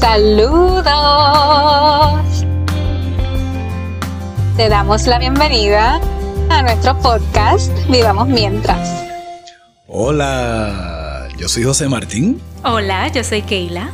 [0.00, 0.84] Saludos.
[4.56, 6.00] Te damos la bienvenida
[6.48, 9.06] a nuestro podcast Vivamos Mientras.
[9.86, 12.40] Hola, yo soy José Martín.
[12.64, 13.90] Hola, yo soy Keila.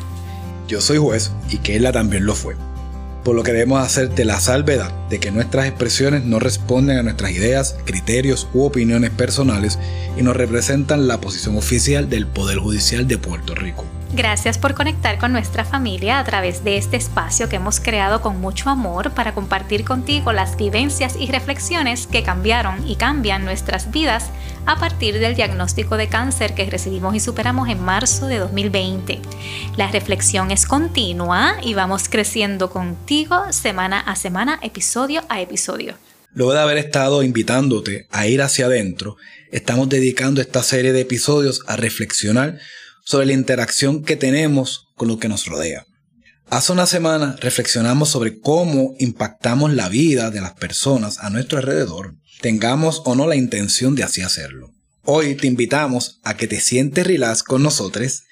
[0.66, 2.56] Yo soy juez y Keila también lo fue.
[3.24, 7.32] Por lo que debemos hacerte la salvedad de que nuestras expresiones no responden a nuestras
[7.32, 9.78] ideas, criterios u opiniones personales
[10.16, 13.84] y no representan la posición oficial del Poder Judicial de Puerto Rico.
[14.14, 18.42] Gracias por conectar con nuestra familia a través de este espacio que hemos creado con
[18.42, 24.26] mucho amor para compartir contigo las vivencias y reflexiones que cambiaron y cambian nuestras vidas
[24.66, 29.18] a partir del diagnóstico de cáncer que recibimos y superamos en marzo de 2020.
[29.78, 35.94] La reflexión es continua y vamos creciendo contigo semana a semana, episodio a episodio.
[36.34, 39.16] Luego de haber estado invitándote a ir hacia adentro,
[39.50, 42.58] estamos dedicando esta serie de episodios a reflexionar
[43.04, 45.86] sobre la interacción que tenemos con lo que nos rodea.
[46.52, 52.14] Hace una semana reflexionamos sobre cómo impactamos la vida de las personas a nuestro alrededor,
[52.40, 54.70] tengamos o no la intención de así hacerlo.
[55.04, 58.24] Hoy te invitamos a que te sientes relax con nosotros,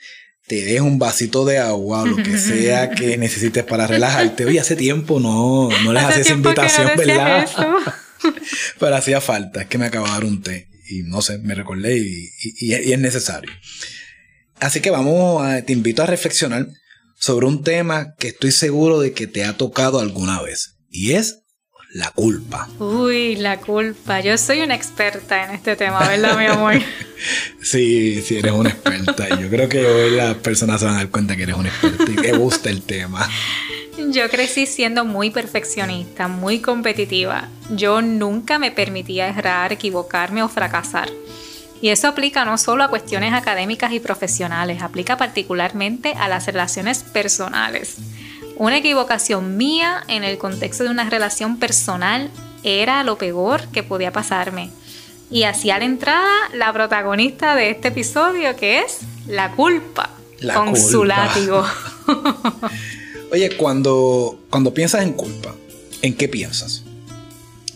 [0.47, 4.45] te des un vasito de agua o lo que sea que necesites para relajarte.
[4.45, 7.49] Hoy hace tiempo no, no les hacía esa invitación, ¿verdad?
[8.79, 11.55] Pero hacía falta, es que me acababa de dar un té y no sé, me
[11.55, 13.51] recordé y es necesario.
[14.61, 16.67] Así que vamos, a, te invito a reflexionar
[17.19, 20.77] sobre un tema que estoy seguro de que te ha tocado alguna vez.
[20.91, 21.41] Y es
[21.93, 22.69] la culpa.
[22.79, 24.21] Uy, la culpa.
[24.21, 26.75] Yo soy una experta en este tema, ¿verdad, mi amor?
[27.63, 29.29] sí, sí, eres una experta.
[29.41, 32.05] Yo creo que hoy las personas se van a dar cuenta que eres una experta
[32.11, 33.29] y que gusta el tema.
[34.13, 37.49] Yo crecí siendo muy perfeccionista, muy competitiva.
[37.71, 41.11] Yo nunca me permitía errar, equivocarme o fracasar.
[41.81, 47.03] Y eso aplica no solo a cuestiones académicas y profesionales, aplica particularmente a las relaciones
[47.03, 47.97] personales.
[48.57, 52.31] Una equivocación mía en el contexto de una relación personal
[52.63, 54.71] era lo peor que podía pasarme.
[55.31, 60.11] Y hacia la entrada la protagonista de este episodio que es la culpa
[60.55, 61.65] con su látigo.
[63.33, 65.55] Oye, cuando, cuando piensas en culpa,
[66.03, 66.83] ¿en qué piensas?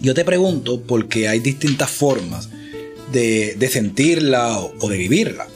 [0.01, 2.51] Yo te pregunto porque hay distintas formas
[3.15, 5.49] de, sentirla o, de vivirla.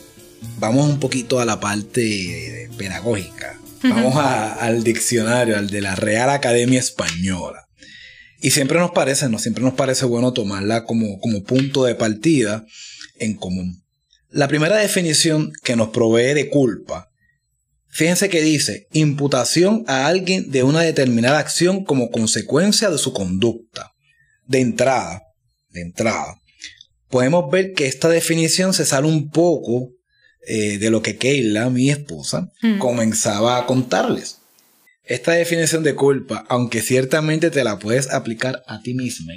[0.58, 3.58] Vamos un poquito a la parte pedagógica.
[3.82, 7.69] Vamos al diccionario, al de la Real Academia Española.
[8.41, 12.64] Y siempre nos parece, no siempre nos parece bueno tomarla como, como punto de partida
[13.19, 13.82] en común.
[14.30, 17.08] La primera definición que nos provee de culpa,
[17.88, 23.92] fíjense que dice imputación a alguien de una determinada acción como consecuencia de su conducta.
[24.46, 25.22] De entrada,
[25.70, 26.38] de entrada,
[27.08, 29.91] podemos ver que esta definición se sale un poco
[30.46, 32.78] eh, de lo que Keila, mi esposa, mm.
[32.78, 34.38] comenzaba a contarles.
[35.04, 39.32] Esta definición de culpa, aunque ciertamente te la puedes aplicar a ti misma,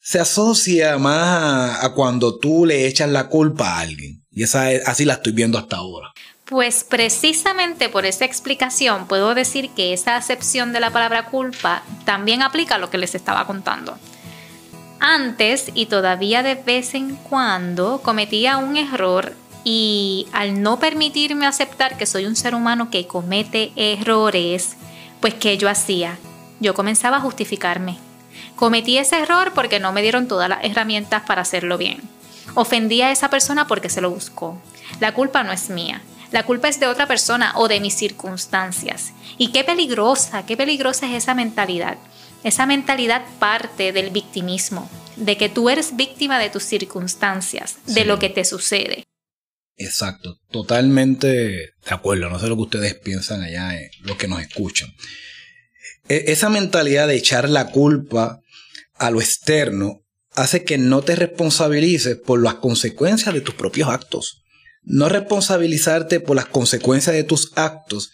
[0.00, 4.22] se asocia más a, cuando tú le echas la culpa a alguien.
[4.30, 6.12] Y esa así la estoy viendo hasta ahora.
[6.44, 12.42] Pues precisamente por esa explicación puedo decir que esa acepción de la palabra culpa también
[12.42, 13.96] aplica a lo que les estaba contando.
[15.04, 21.96] Antes y todavía de vez en cuando cometía un error y al no permitirme aceptar
[21.98, 24.76] que soy un ser humano que comete errores,
[25.18, 26.18] pues ¿qué yo hacía?
[26.60, 27.98] Yo comenzaba a justificarme.
[28.54, 32.00] Cometí ese error porque no me dieron todas las herramientas para hacerlo bien.
[32.54, 34.56] Ofendí a esa persona porque se lo buscó.
[35.00, 36.00] La culpa no es mía.
[36.30, 39.14] La culpa es de otra persona o de mis circunstancias.
[39.36, 41.98] Y qué peligrosa, qué peligrosa es esa mentalidad.
[42.44, 48.18] Esa mentalidad parte del victimismo, de que tú eres víctima de tus circunstancias, de lo
[48.18, 49.04] que te sucede.
[49.76, 52.28] Exacto, totalmente de acuerdo.
[52.28, 54.90] No sé lo que ustedes piensan allá, eh, los que nos escuchan.
[56.08, 58.40] E, esa mentalidad de echar la culpa
[58.96, 60.00] a lo externo
[60.34, 64.42] hace que no te responsabilices por las consecuencias de tus propios actos.
[64.82, 68.12] No responsabilizarte por las consecuencias de tus actos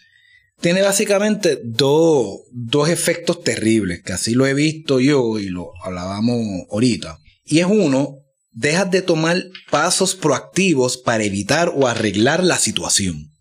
[0.59, 2.41] tiene básicamente dos,
[2.89, 6.37] efectos terribles, que así lo he visto yo y lo hablábamos
[6.69, 7.19] ahorita.
[7.45, 8.17] Y es uno,
[8.51, 9.41] dejas de tomar
[9.71, 13.31] pasos proactivos para evitar o arreglar la situación.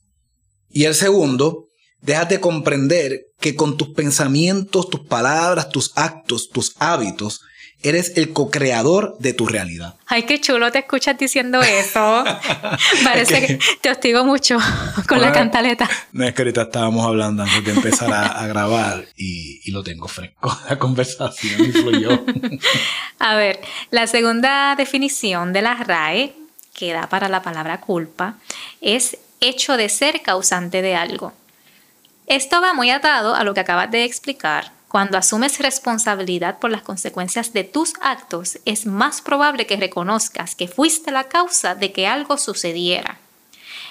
[0.71, 1.67] Y el segundo,
[2.03, 7.41] dejas de comprender que con tus pensamientos, tus palabras, tus actos, tus hábitos,
[7.83, 9.95] Eres el co-creador de tu realidad.
[10.07, 12.25] Ay, qué chulo te escuchas diciendo eso.
[13.05, 13.59] Parece que...
[13.81, 14.59] te hostigo mucho
[15.09, 15.89] con la cantaleta.
[16.13, 20.09] No es que ahorita estábamos hablando antes de empezar a, grabar y, y, lo tengo
[20.09, 20.57] fresco.
[20.69, 22.25] La conversación influyó.
[23.21, 23.61] a ver,
[23.91, 26.35] la segunda definición de la RAE
[26.75, 28.35] que da para la palabra culpa
[28.81, 31.33] es hecho de ser causante de algo.
[32.29, 34.73] Esto va muy atado a lo que acabas de explicar.
[34.89, 40.67] Cuando asumes responsabilidad por las consecuencias de tus actos, es más probable que reconozcas que
[40.67, 43.19] fuiste la causa de que algo sucediera.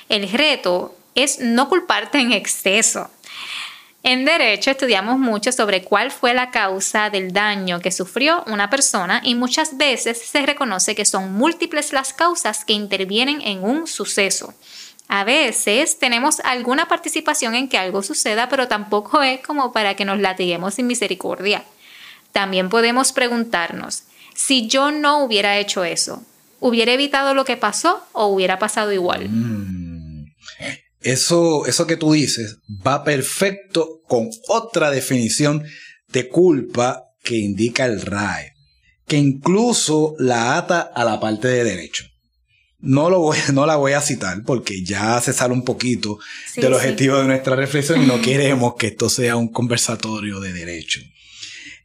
[0.09, 3.11] El reto es no culparte en exceso.
[4.01, 9.21] En derecho estudiamos mucho sobre cuál fue la causa del daño que sufrió una persona
[9.23, 14.53] y muchas veces se reconoce que son múltiples las causas que intervienen en un suceso.
[15.07, 20.05] A veces tenemos alguna participación en que algo suceda, pero tampoco es como para que
[20.05, 21.63] nos latiguemos sin misericordia.
[22.33, 24.03] También podemos preguntarnos,
[24.35, 26.23] si yo no hubiera hecho eso,
[26.59, 29.29] ¿hubiera evitado lo que pasó o hubiera pasado igual?
[29.29, 30.33] Mm.
[31.01, 35.63] Eso, eso que tú dices va perfecto con otra definición
[36.09, 38.53] de culpa que indica el RAE,
[39.07, 42.05] que incluso la ata a la parte de derecho.
[42.79, 46.19] No, lo voy, no la voy a citar porque ya se sale un poquito
[46.55, 51.01] del objetivo de nuestra reflexión y no queremos que esto sea un conversatorio de derecho.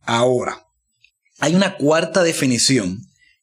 [0.03, 0.67] Ahora,
[1.39, 3.01] hay una cuarta definición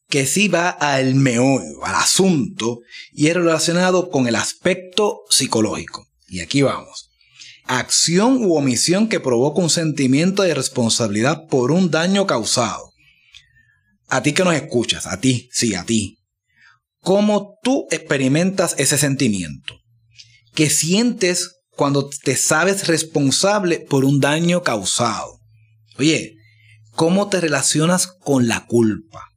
[0.07, 2.79] que sí va al meollo, al asunto,
[3.13, 6.07] y es relacionado con el aspecto psicológico.
[6.27, 7.11] Y aquí vamos.
[7.65, 12.91] Acción u omisión que provoca un sentimiento de responsabilidad por un daño causado.
[14.07, 16.18] A ti que nos escuchas, a ti, sí, a ti.
[17.01, 19.75] ¿Cómo tú experimentas ese sentimiento?
[20.53, 25.39] ¿Qué sientes cuando te sabes responsable por un daño causado?
[25.97, 26.35] Oye,
[26.91, 29.29] ¿cómo te relacionas con la culpa?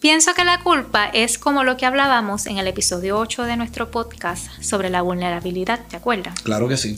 [0.00, 3.90] Pienso que la culpa es como lo que hablábamos en el episodio 8 de nuestro
[3.90, 6.38] podcast sobre la vulnerabilidad, ¿te acuerdas?
[6.42, 6.96] Claro que sí.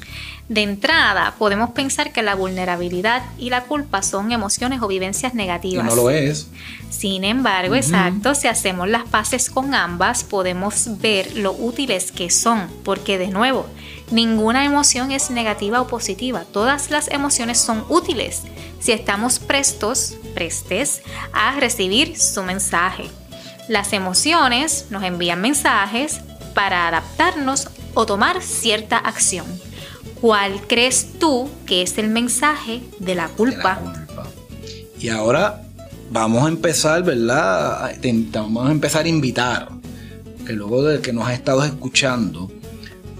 [0.48, 5.86] De entrada, podemos pensar que la vulnerabilidad y la culpa son emociones o vivencias negativas.
[5.86, 6.48] no lo es.
[6.90, 12.68] Sin embargo, exacto, si hacemos las paces con ambas, podemos ver lo útiles que son,
[12.82, 13.66] porque de nuevo,
[14.10, 18.42] ninguna emoción es negativa o positiva, todas las emociones son útiles
[18.80, 21.02] si estamos prestos, prestes
[21.32, 23.04] a recibir su mensaje.
[23.68, 26.20] Las emociones nos envían mensajes
[26.54, 29.46] para adaptarnos o tomar cierta acción.
[30.20, 33.80] ¿Cuál crees tú que es el mensaje de la culpa?
[34.98, 35.62] Y ahora
[36.10, 37.92] vamos a empezar, ¿verdad?
[38.32, 39.68] Vamos a empezar a invitar,
[40.46, 42.50] que luego de que nos ha estado escuchando,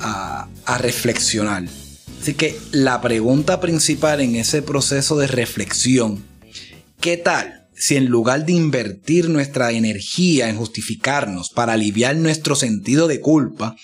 [0.00, 0.48] a,
[0.78, 1.64] reflexionar
[2.20, 6.24] Así que la pregunta principal en ese proceso de reflexión,
[7.00, 13.06] ¿qué tal si en lugar de invertir nuestra energía en justificarnos para aliviar nuestro sentido
[13.06, 13.76] de culpa,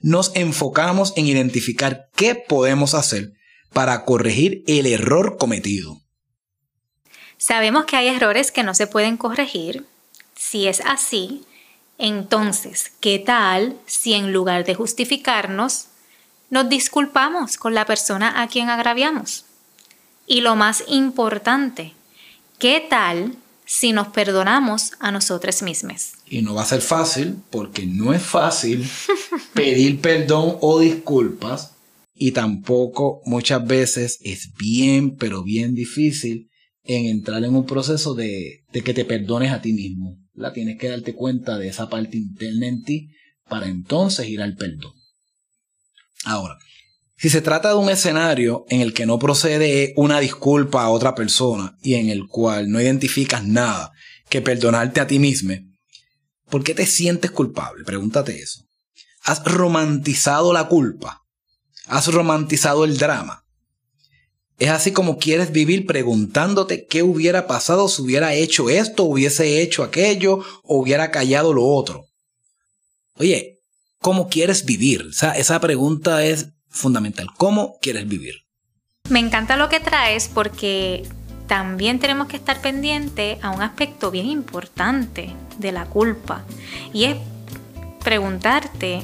[0.00, 3.32] nos enfocamos en identificar qué podemos hacer
[3.72, 6.00] para corregir el error cometido?
[7.38, 9.86] Sabemos que hay errores que no se pueden corregir.
[10.34, 11.44] Si es así,
[11.98, 15.88] entonces, ¿qué tal si en lugar de justificarnos,
[16.50, 19.44] nos disculpamos con la persona a quien agraviamos.
[20.26, 21.92] Y lo más importante,
[22.58, 26.12] ¿qué tal si nos perdonamos a nosotros mismos?
[26.28, 28.88] Y no va a ser fácil porque no es fácil
[29.54, 31.72] pedir perdón o disculpas
[32.14, 36.50] y tampoco muchas veces es bien, pero bien difícil
[36.84, 40.16] en entrar en un proceso de, de que te perdones a ti mismo.
[40.36, 43.08] La tienes que darte cuenta de esa parte interna en ti
[43.48, 44.92] para entonces ir al perdón.
[46.24, 46.58] Ahora,
[47.16, 51.14] si se trata de un escenario en el que no procede una disculpa a otra
[51.14, 53.92] persona y en el cual no identificas nada
[54.28, 55.54] que perdonarte a ti mismo,
[56.50, 57.84] ¿por qué te sientes culpable?
[57.84, 58.66] Pregúntate eso.
[59.22, 61.22] ¿Has romantizado la culpa?
[61.86, 63.45] ¿Has romantizado el drama?
[64.58, 69.82] Es así como quieres vivir preguntándote qué hubiera pasado si hubiera hecho esto, hubiese hecho
[69.82, 72.06] aquello o hubiera callado lo otro.
[73.18, 73.56] Oye,
[74.06, 75.10] ¿Cómo quieres vivir?
[75.34, 77.28] Esa pregunta es fundamental.
[77.36, 78.44] ¿Cómo quieres vivir?
[79.08, 81.02] Me encanta lo que traes porque
[81.48, 86.44] también tenemos que estar pendiente a un aspecto bien importante de la culpa
[86.92, 87.16] y es
[88.04, 89.02] preguntarte,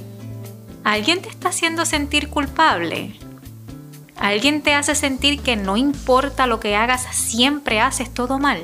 [0.84, 3.16] ¿alguien te está haciendo sentir culpable?
[4.16, 8.62] ¿Alguien te hace sentir que no importa lo que hagas, siempre haces todo mal?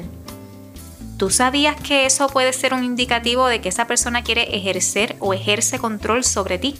[1.19, 5.35] ¿Tú sabías que eso puede ser un indicativo de que esa persona quiere ejercer o
[5.35, 6.79] ejerce control sobre ti?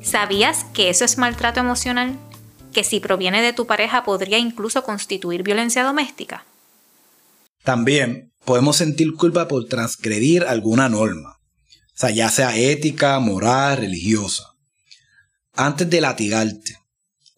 [0.00, 2.16] ¿Sabías que eso es maltrato emocional?
[2.72, 6.46] Que si proviene de tu pareja podría incluso constituir violencia doméstica.
[7.64, 11.38] También podemos sentir culpa por transgredir alguna norma,
[12.14, 14.54] ya sea ética, moral, religiosa.
[15.54, 16.78] Antes de latigarte,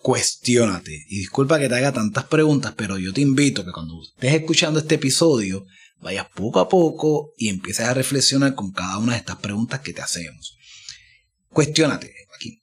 [0.00, 1.06] cuestiónate.
[1.08, 4.80] Y disculpa que te haga tantas preguntas, pero yo te invito que cuando estés escuchando
[4.80, 5.64] este episodio,
[6.00, 9.92] vayas poco a poco y empieces a reflexionar con cada una de estas preguntas que
[9.92, 10.56] te hacemos.
[11.50, 12.62] cuestionate aquí.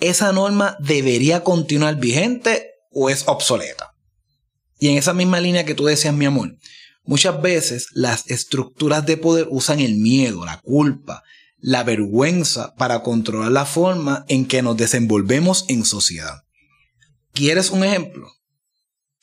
[0.00, 3.94] ¿Esa norma debería continuar vigente o es obsoleta?
[4.78, 6.56] Y en esa misma línea que tú decías, mi amor,
[7.04, 11.24] muchas veces las estructuras de poder usan el miedo, la culpa,
[11.58, 16.44] la vergüenza para controlar la forma en que nos desenvolvemos en sociedad.
[17.38, 18.32] ¿Quieres un ejemplo?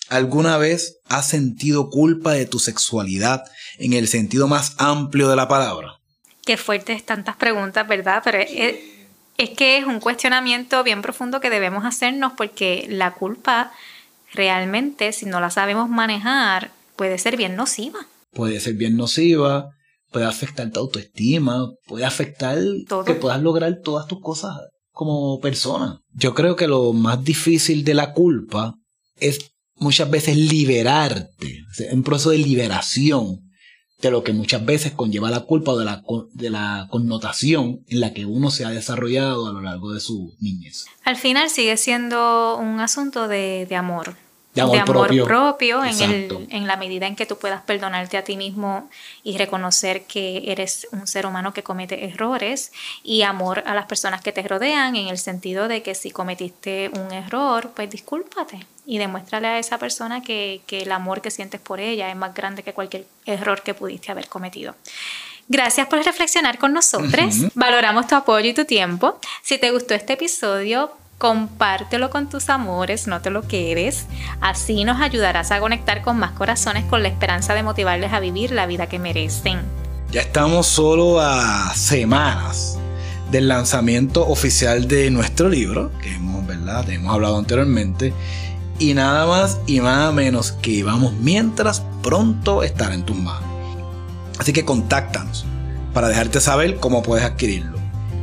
[0.07, 3.43] ¿Alguna vez has sentido culpa de tu sexualidad
[3.77, 6.00] en el sentido más amplio de la palabra?
[6.45, 8.22] Qué fuertes tantas preguntas, ¿verdad?
[8.24, 8.77] Pero es,
[9.36, 13.74] es que es un cuestionamiento bien profundo que debemos hacernos porque la culpa
[14.31, 18.00] realmente, si no la sabemos manejar, puede ser bien nociva.
[18.31, 19.72] Puede ser bien nociva,
[20.13, 22.60] puede afectar tu autoestima, puede afectar
[23.05, 24.55] que puedas lograr todas tus cosas
[24.96, 26.02] como persona.
[26.14, 28.75] Yo creo que lo más difícil de la culpa
[29.18, 33.42] es muchas veces liberarte, un proceso de liberación
[34.02, 36.02] de lo que muchas veces conlleva la culpa o de la,
[36.34, 40.34] de la connotación en la que uno se ha desarrollado a lo largo de su
[40.40, 40.86] niñez.
[41.04, 44.16] Al final sigue siendo un asunto de, de amor,
[44.55, 48.38] de amor, propio, en, el, en, la medida en que tú puedas perdonarte a ti
[48.38, 48.89] mismo
[49.24, 52.71] y reconocer que eres un ser humano que comete errores
[53.03, 56.89] y amor a las personas que te rodean en el sentido de que si cometiste
[56.93, 61.59] un error, pues discúlpate y demuéstrale a esa persona que, que el amor que sientes
[61.59, 64.75] por ella es más grande que cualquier error que pudiste haber cometido.
[65.47, 67.35] Gracias por reflexionar con nosotros.
[67.53, 69.19] Valoramos tu apoyo y tu tiempo.
[69.43, 74.05] Si te gustó este episodio, compártelo con tus amores, no te lo quedes.
[74.41, 78.51] Así nos ayudarás a conectar con más corazones con la esperanza de motivarles a vivir
[78.51, 79.60] la vida que merecen.
[80.12, 82.77] Ya estamos solo a semanas
[83.31, 86.89] del lanzamiento oficial de nuestro libro, que hemos, ¿verdad?
[86.89, 88.13] hemos hablado anteriormente.
[88.77, 93.50] Y nada más y nada menos que vamos mientras pronto estará en tus manos.
[94.38, 95.45] Así que contáctanos
[95.93, 97.75] para dejarte saber cómo puedes adquirirlo.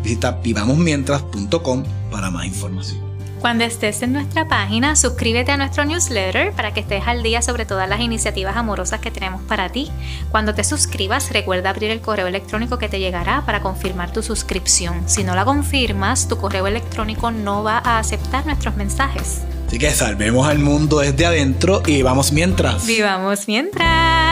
[0.03, 3.13] Visita vivamosmientras.com para más información.
[3.43, 7.67] Cuando estés en nuestra página, suscríbete a nuestro newsletter para que estés al día sobre
[7.67, 9.91] todas las iniciativas amorosas que tenemos para ti.
[10.31, 15.03] Cuando te suscribas, recuerda abrir el correo electrónico que te llegará para confirmar tu suscripción.
[15.09, 19.43] Si no la confirmas, tu correo electrónico no va a aceptar nuestros mensajes.
[19.67, 22.87] Así que salvemos al mundo desde adentro y vamos mientras.
[22.87, 24.32] Vivamos mientras.